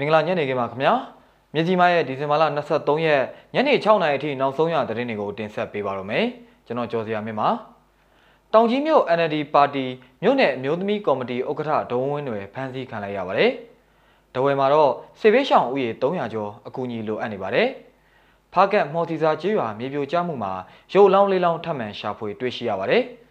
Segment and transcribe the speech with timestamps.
[0.00, 0.94] မင်္ဂလာညနေခင်းပါခင်ဗျာ
[1.54, 3.22] မြကြီးမားရဲ့ဒီဇင်ဘာလ23ရက်
[3.54, 6.26] ညနေ6နာရီအထိနောက်ဆုံးရသတင်းတွေကိုတင်ဆက်ပေးပါရမယ်
[6.66, 7.48] ကျွန်တော်ကျော်စရာမင်းပါ
[8.52, 9.84] တောင်ကြီးမြို့ NLD ပါတီ
[10.22, 13.50] မြို့နယ်အမျိုးသမီးကော်မတီဥက္ကဋ္ဌဒုံဝင်းတွေဖမ်းဆီးခံလိုက်ရပါတယ်။
[14.34, 14.90] တဝယ်မှာတော့
[15.20, 17.68] စေဘေးရှောင်ဦးရေ300ကျော်အကူအညီလိုအပ်နေပါတယ်။
[18.52, 20.52] ဖားကတ်မော်တီစာကျေးရွာမြေပြိုကျမှုမှာ
[20.92, 23.02] ရုပ်လောင်းလေးလောင်းထပ်မံရှာဖွေတွေ့ရှိရပါတယ်။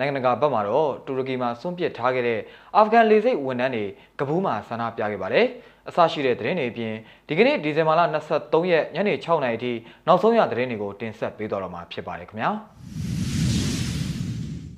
[0.00, 2.40] နိုင်ငံတကာဘက်မှာတော့တူရကီမှာစွန့်ပစ်ထားခဲ့တဲ့
[2.76, 3.84] အာဖဂန်လေဆိပ်ဝန်ထမ်းတွေ
[4.18, 5.46] ကဘူးမှာဆန္ဒပြခဲ့ပါတယ်။
[5.88, 6.94] အစရှိတဲ့သတင်းတွေအပြင်
[7.28, 8.00] ဒီကနေ့ဒီဇင်ဘာလ
[8.34, 9.72] 23ရက်ညနေ6နာရီထိ
[10.06, 12.50] နောက်ဆုံးရသတင်းတွေကိုတင်ဆက်ပေးတော့မှာဖြစ်ပါတယ်ခင်ဗျာ။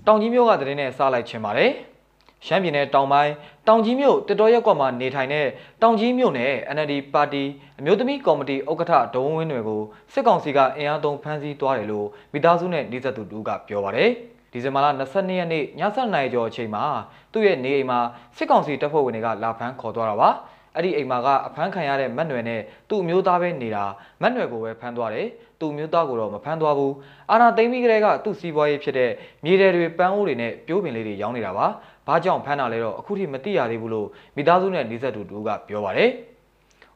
[0.07, 1.71] တောင်ကြီးမြို့ကသတင်းနဲ့စလိုက်ချင်ပါတယ်။
[2.47, 3.33] ရှမ်းပြည်နယ်တောင်ပိုင်း
[3.69, 5.47] တောင်ကြီးမြို့တတော်ရက်ကွက်မှာနေထိုင်တဲ့
[5.83, 7.45] တောင်ကြီးမြို့နယ် NLD ပါတီ
[7.79, 14.11] အမျိုးသမီးကော်မတီဥက္ကဋ္ဌဒုံဝင်းတွေကိုစစ်ကောင်စီကအင်အားသုံးဖမ်းဆီးသွားတယ်လို့မိသားစုနဲ့နှိစက်သူတို့ကပြောပါတယ်။
[14.53, 16.85] ဒီဇင်ဘာလ22ရက်နေ့ည7:00နာရီကျော်အချိန်မှာ
[17.33, 18.01] သူ့ရဲ့နေအိမ်မှာ
[18.37, 20.31] စစ်ကောင်စီတပ်ဖွဲ့ဝင်တွေကလာဖမ်းခေါ်သွားတာပါ။
[20.77, 23.85] အဲ့ဒီအိမ်မှာကအဖမ်းခံရတဲ့မတ်နွယ်နဲ့သူ့အမျိုးသားပဲနေတာ
[24.23, 25.27] မတ်နွယ်ကိုပဲဖမ်းသွားတယ်
[25.61, 26.95] သူ့အမျိုးသားကိုတော့မဖမ်းသွားဘူး
[27.31, 29.11] အာနာသိမ့်ပြီးကလေးကသူ့စီးပွားရေးဖြစ်တဲ့
[29.45, 31.67] မြေတယ်တွေပန်းအိုးတွေနဲ့ပြိုးပင်လေးတွေရောင်းနေတာပါ
[32.07, 36.11] ဘာကြောင့်ဖမ်းတာလဲတော့အခုထိမသိရသေးဘူးလို့မိသားစုနဲ့နေဆက်သူတို့ကပြောပါတယ်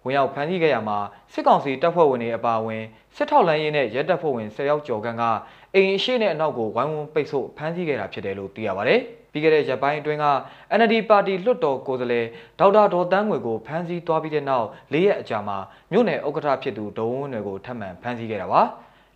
[0.06, 0.98] ဝင်ရောက်ဖမ်းဆီးခဲ့ရမှာ
[1.32, 2.82] စစ်ကောင်စီတပ်ဖွဲ့ဝင်တွေအပါအဝင်
[3.16, 5.24] စစ်ထောက်လမ်းရေးနဲ့ရဲတပ်ဖွဲ့ဝင်10ယောက်ကျော်ခန့်က
[5.74, 9.00] အိမ်အရှိနဲ့အနောက်ကိုဝိုင်းဝန်းပိတ်ဆို့ဖမ်းဆီးခဲ့တာဖြစ်တယ်လို့သိရပါတယ်။
[9.32, 10.26] ပြီးခဲ့တဲ့ရက်ပိုင်းအတွင်းက
[10.78, 12.26] NLD ပါတီလွှတ်တော်ကိုယ်စားလှယ်
[12.60, 15.58] ဒေါက်တာဒေါ်တန်းငွေကိုဖမ်းဆီးသွားပြီးတဲ့နောက်၄ရက်အကြာမှာ
[15.92, 18.62] မြို့နယ်ဥက္ကဋ္ဌဖြစ်သူဒေါ်ဝင်းတွေကိုထပ်မံဖမ်းဆီးခဲ့တာပါ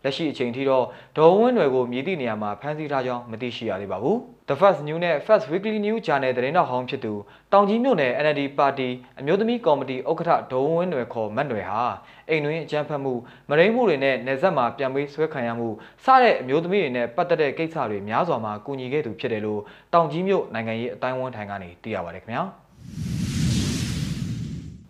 [0.05, 0.85] လက်ရှိအချိန်ထိတော့
[1.17, 4.17] ဒေါ်ဝင်းတွေကိုမြည်သည့်နေရာမှာဖမ်းဆီးထားကြောင်းမသိရှိရသေးပါဘူး။
[4.49, 7.13] The First New နဲ့ First Weekly News Channel သတင်းတော်ဟောင်းဖြစ်သူ
[7.53, 8.89] တောင်ကြီးမြို့နယ် NLD ပါတီ
[9.21, 11.83] အမျိုးသမီးကော်မတီဥက္ကဋ္ဌဒေါ်ဝင်းတွေခေါ်မတ်တွေဟာ
[12.29, 13.13] အိမ်တွင်းအကြမ်းဖက်မှု
[13.49, 15.69] မရိမှုတွေနဲ့နေဆက်မှာပြန်ပေးဆွဲခံရမှု
[16.05, 19.61] စတဲ့အမျိုးသမီးတွေနဲ့ပတ်သက်တဲ့ကိစ္စတွေများစွာမှာကူညီခဲ့သူဖြစ်တယ်လို့
[19.95, 22.43] တောင်ကြီးမြို့နိုင်ငံရေးအတိုင်းအဝန်ထံကနေသိရပါတယ်ခင်ဗျာ။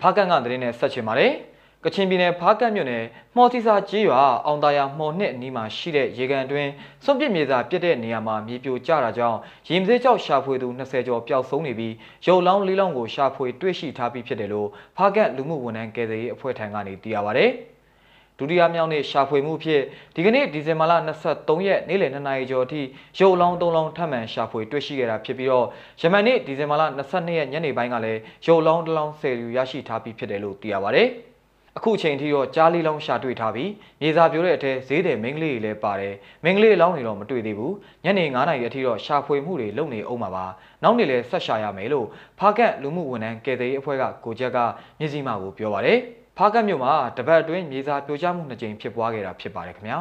[0.01, 1.33] ဖားကန်ကသတင်းနဲ့ဆက်ချင်ပါတယ်။
[1.85, 6.69] ကချင်ပြည်နယ်ဖားကတ်မြို့နယ်မှော်စီစာကြီးရွာအောင်သာယာမှော်နှစ်အနီးမှာရှိတဲ့ရေကန်တွင်
[7.05, 11.95] စွန့်ပစ်မြေစာပြစ်တဲ့နေရာမှာမြေပြိုကျတာကြောင့်ရေမစေးကြောက်ရှာဖွေသူ20ကျော်ပျောက်ဆုံးနေပြီး
[12.27, 17.47] ရုပ်လောင်းလေးလောင်းကိုရှာဖွေတွေ့ရှိထားပြီးဖြစ်တယ်လို့ဖားကတ်လူမှုဝန်ထမ်းကယ်ဆယ်ရေးအဖွဲ့ထံကနေသိရပါဗျ။
[18.39, 19.83] ဒုတိယမြောက်နေ့ရှာဖွေမှုဖြစ်
[20.15, 20.93] ဒီကနေ့ဒီဇင်ဘာလ
[21.29, 22.83] 23ရက်နေ့လယ်2နာရီကျော်အထိ
[23.19, 25.67] ရုပ်လောင်း3လောင်းထပ်မံရှာဖွေတွေ့ရှိခဲ့တာဖြစ်ပြီးတော့
[26.01, 31.05] ယမန်နေ့ဒီဇင်ဘာလ22ရက်ညနေပိုင်းကလည်းရုပ်လောင်း1လောင်း10ယူရရှိထားပြီးဖြစ်တယ်လို့သိရပါဗျ။
[31.79, 33.71] အခုချိန်ထိတော့ကြားလေးလောင်းရှာတွေ့ထားပြီး
[34.01, 36.15] မြေစာပြိုတဲ့အထက်ဈေးတယ်မင်းကလေးတွေလည်းပါတယ်
[36.45, 40.47] မင်းကလေးလောင်းနေတော့မတွေ့သေးဘူးညနေ9နာရီအထိတော့ရှာဖွေမှုတွေလုပ်နေအောင်ပါပါ
[40.83, 42.07] နောက်နေ့လည်းဆက်ရှာရမယ်လို့
[42.39, 44.59] ဖားကတ်လူမှုဝန်ထမ်းကယ်ဆယ်ရေးအဖွဲ့ကကိုချက်က
[44.99, 45.99] မြစည်းမကိုပြောပါတယ်
[46.39, 49.99] ဖားကတ်မြို့မှာတပတ်အတွင်းမြေစာပြိုကျမှုနှစ်ကြိမ်ဖြစ်ပွားခဲ့တာဖြစ်ပါတယ်ခင်ဗျာ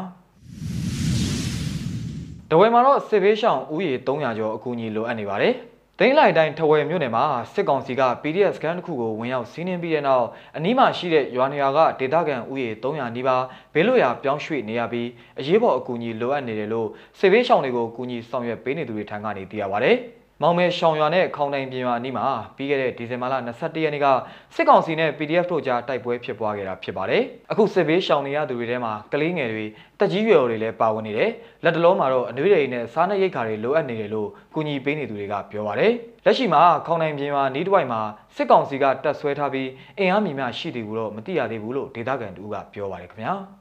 [2.51, 5.53] တဝဲမှာတော့စစ်ဘေးရှောင်ဦးရေ300ကျော်အကူအညီလိုအပ်နေပါတယ်
[6.02, 10.26] သိန်းလိုက်တိုင်းထဝယ်မြို့နယ်မှာစစ်ကောင်စီက PDF စကန်တစ်ခုကိုဝင်ရောက်စီးနင်းပြီးတဲ့နောက်
[10.58, 13.44] အနီးမှာရှိတဲ့ရွာနေရာကဒေသခံဥယေ300နီးပါး
[13.74, 15.08] ဘေးလွတ်ရာပြောင်းရွှေ့နေရပြီး
[15.40, 16.88] အရေးပေါ်အကူအညီလိုအပ်နေတယ်လို့
[17.20, 19.92] စစ်ဘေးရှောင်တွေကိုကူညီဆောင်ရွက်ပေးနေသူတွေထံကနေသိရပါဗျ။
[20.44, 24.07] မောင်မဲရှောင်ရွာနဲ့ခေါင်းတိုင်ပြင်ရွာအနီးမှာပြီးခဲ့တဲ့ဒီဇင်ဘာလ22ရက်နေ့က
[24.55, 29.66] စစ်ကောင်စီနဲ့ PDF တို့ကြားတိုက်ပွဲဖြစ်ပွားခဲ့တာဖြစ်ပါတယ်။အခုစစ်ဘေးရှောင်နေရသူတွေထဲမှာကလေးငယ်တွေ
[30.00, 31.31] တက်ကြီးရွယ်တွေလည်းပါဝင်နေတယ်။
[31.63, 35.91] လက်တလုံးမှာတော့အနှွေးတွေနဲ့စားနပ်ရိက္ခာတွေလိုအပ်နေတယ်လို့ကူညီပေးနေသူတွေကပြောပါတယ်။
[36.25, 38.01] လက်ရှိမှာခေါင်းတိုင်ပြင်ရွာနီးတစ်ဝိုက်မှာ
[38.35, 39.69] စစ်ကောင်စီကတပ်ဆွဲထားပြီး
[40.00, 43.35] အင်အားမီများရှိတယ်ဘူးတော့မသိရသေးဘူးလို့ဒေသခံတို့ကပြောပါတယ်ခင်ဗျာ။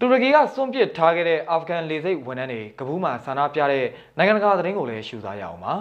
[0.00, 3.84] တူရကီကစွန့်ပစ်ထားခဲ့တဲ့အာဖဂန်လေဆိပ်ဝန်ထမ်းတွေကဘူးမှာဆန္ဒပြတဲ့
[4.16, 5.74] နိုင်ငံတကာသတင်းကိုလည်းရှုစားရအောင်ပါ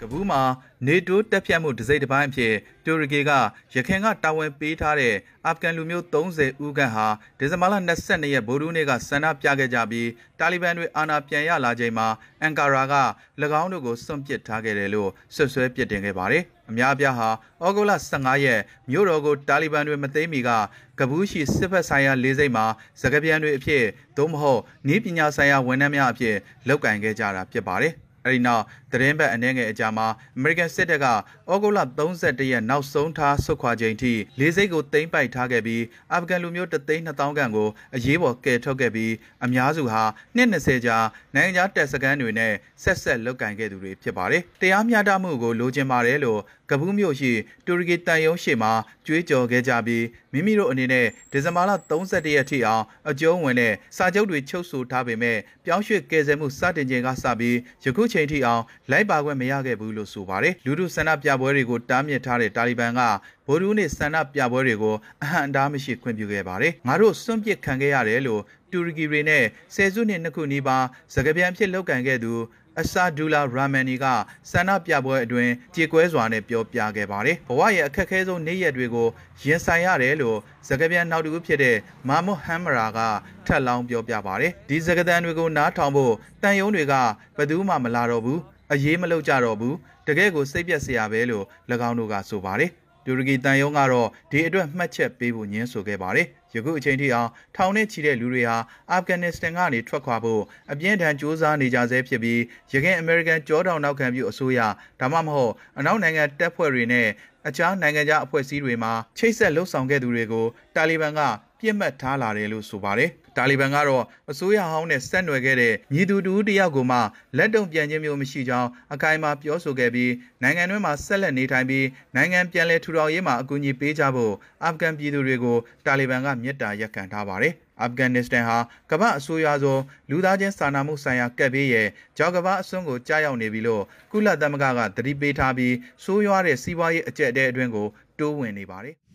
[0.00, 0.42] ကဘူးမှာ
[0.86, 2.54] နေတိုးတက်ဖြတ်မှုဒစိမ့်တစ်ပိုင်းအဖြစ်
[2.84, 3.30] တူရကီက
[3.74, 5.14] ရခိုင်ကတာဝန်ပေးထားတဲ့
[5.46, 7.06] အာဖဂန်လူမျိုး30ဦးခန့်ဟာ
[7.38, 12.08] ဒီဇင်ဘာလ22ရက်ဗိုလ်ရူးနေ့ကဆန္ဒပြခဲ့ကြပြီးတာလီဘန်တွေအာဏာပြန်ရလာချိန်မှာ
[12.42, 12.94] အန်ကာရာက၎
[13.62, 17.28] င်းတို့ကိုစွန့်ပစ်ထားခဲ့တယ်လို့ဆွဆွဲပစ်တင်ခဲ့ပါတယ်။အများအပြားဟာ
[17.64, 18.60] ဩဂုတ်လ15ရက်
[18.90, 20.50] မြို့တော်ကိုတာလီဘန်တွေမသိမ်းမီက
[20.98, 22.66] ကဘူးရှိစစ်ဖက်ဆိုင်ရာလေးစိတ်မှာ
[23.02, 23.84] စကပြန်တွေအဖြစ်
[24.16, 26.36] သို့မဟုတ်နည်းပညာဆိုင်ရာဝန်ထမ်းများအဖြစ်
[26.68, 30.06] လုပ်ကင်ခဲ့ကြတာဖြစ်ပါတယ်။ အဲဒီနောက်သတင်းပတ်အနှဲငယ်အကြာမှာ
[30.38, 31.80] American စစ်တပ်ကဩဂုတ်လ
[32.14, 35.82] 31ရက်နောက်ဆုံးထားဆုတ်ခွာချိန်ထိလေးစိတ်ကိုသိမ်းပိုက်ထားခဲ့ပြီး
[36.12, 39.12] အာဖဂန်လူမျိုး3,200ခန့်ကိုအရေးပေါ်ကယ်ထုတ်ခဲ့ပြီး
[39.44, 40.02] အများစုဟာ
[40.36, 40.98] နှစ်20ကြာ
[41.34, 46.40] နိုင်ငံခြားတပ်စခန်းတွေနဲ့ဆက်ဆက်လုပ်ကင်ခဲ့သူတွေဖြစ်ပါတယ်။တရားမျှတမှုကိုလိုချင်ပါတယ်လို့
[46.70, 47.32] ကပူးမြို့ရှိ
[47.66, 48.72] တူရကီတန်ယုံရှိမှာ
[49.06, 63.00] ကြွေးကြော်ခဲ့ကြပြီးမိမိတို့အနေနဲ့ဒီဇင်ဘာလ31ရက်ထိအောင်အကျုံးဝင်တဲ့စာချုပ်တွေချုပ်ဆိုထားပေမဲ့ပြောင်းရွှေ့ကယ်ဆယ်မှုစတင်ချိန်ကစပြီးယခုချိန်ထိအောင်လိုက်ပါခွင့်မရခဲ့ဘူးလို့ဆိုပါတယ်လူထုဆန္ဒပြပွဲတွေကိုတားမြစ်ထားတဲ့တာလီဘန်က
[63.46, 68.42] ဗိုလ်ရူးနေဆန္ဒပြပွဲတွေကိုအဟံအတားမရှိခွင့်ပြုခဲ့ပါတယ်ငါတို့စွန့်ပစ်ခံခဲ့ရတယ်လို့
[68.72, 69.44] တူရကီတွေနဲ့
[69.74, 70.84] ဆယ်စုနှစ်နှစ်ခုနီးပါး
[71.14, 72.32] စကပြန်ဖြစ်လောက်ကန်ခဲ့သူ
[72.80, 74.04] အဆာဒူလာရာမန်နီက
[74.50, 79.08] ဆန္ဒပြပွဲအတွင်းကြေကွဲစွာနဲ့ပြောပြခဲ့ပါတယ်။ဘဝရဲ့အခက်အခဲဆုံးနေ့ရက်တွေကို
[79.42, 80.38] ရင်ဆိုင်ရတယ်လို့
[80.68, 81.76] စကားပြန်နောက်တစ်ခုဖြစ်တဲ့
[82.08, 82.98] မာမွတ်ဟမ်မရာက
[83.46, 86.94] ထပ်လောင်းပြောပြပါတယ်။ဒီစကားသံတွေကိုနားထောင်ဖို့တန်ယုံတွေက
[87.36, 88.38] ဘယ်သူမှမလာတော့ဘူး။
[88.72, 89.74] အရေးမလုပ်ကြတော့ဘူး။
[90.06, 91.44] တကယ်ကိုစိတ်ပြက်စရာပဲလို့၎
[91.88, 92.70] င်းတို့ကဆိုပါတယ်။
[93.04, 98.56] တူရကီတန်ယုံကတော့ဒီအတွက်မှတ်ချက်ပေးဖို့ညင်းဆိုခဲ့ပါတယ်။ ယခုအချိန်ထိအောင်ထောင်နဲ့ချီတဲ့လူတွေဟာ
[98.90, 100.42] အာဖဂန်နစ္စတန်ကနေထွက်ခွာဖို့
[100.72, 102.40] အပြင်းထန်စ조사နေကြဆဲဖြစ်ပြီး
[102.72, 104.60] ရခိုင်အမေရိကန်ကြောတောင်နောက်ခံပြုအစိုးရ
[105.00, 107.08] ဒါမှမဟုတ်အနောက်နိုင်ငံတပ်ဖွဲ့တွေနဲ့
[107.48, 111.20] အခြားနိုင်ငံခြားအဖွဲ့အစည်းတွေမှာချိတ်ဆက်လှုပ်ဆောင်ခဲ့သူတွေကိုတာလီဘန်က
[111.60, 116.98] ပြစ်မှတ်ထားလာတယ်လို့ဆိုပါတယ်။ တာလီဘန်ကတော့အစိုးရဟောင်းနဲ့ဆက်နွယ်ခဲ့တဲ့ညီသူတူတယောက်ကိုမှ
[117.36, 120.12] လက်တုံပြန်ခြင်းမျိုးမရှိကြောင်းအခိုင်အမာပြောဆိုခဲ့ပြီး
[120.42, 121.86] နိုင်ငံတွင်းမှာဆက်လက်နေထိုင်ပြီး
[122.16, 125.56] နိုင်ငံပြန်လည်ထူထောင်ရေးမှာအကူအညီပေးကြဖို့အာဖဂန်ပြည်သူတွေကို
[125.86, 128.58] တာလီဘန်ကမြစ်တာရက်ခံထားပါတယ်။အာဖဂန်နစ္စတန်ဟာ
[128.90, 133.82] ကမ္ဘာအစိုးရဆုံးလူသားချင်းစာနာမှုဆိုင်ရာကပ်ဘေးရဲ့ကြောက်ကမ္ဘာအစွန်းကိုကြားရောက်နေပြီလို့
[134.12, 135.74] ကုလသမဂ္ဂကသတိပေးထားပြီး
[136.04, 137.86] ဆိုးရွားတဲ့စီးပွားရေးအကျက်အတဲအတွင်းကို
[138.18, 138.96] တိုးဝင်နေပါတယ်။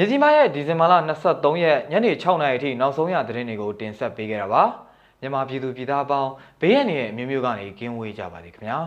[0.00, 0.94] မြစီမားရဲ့ဒီဇင်ဘာလ
[1.26, 4.62] 23ရက်ညနေ6နာရီအထိနောက်ဆုံးရသတင်းတွေကိုတင်ဆက်ပေးခဲ့တာပါ
[5.20, 6.30] မြန်မာပြည်သူပြည်သားအပေါင်း
[6.60, 8.78] ဘေးရန်ရဲ့အမျိုးမျိုးကနေကင်းဝေးကြပါစေခင်ဗျာ